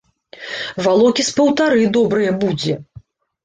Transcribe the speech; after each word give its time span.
Валокі 0.87 1.27
з 1.29 1.35
паўтары 1.41 1.87
добрыя 2.01 2.35
будзе. 2.43 2.73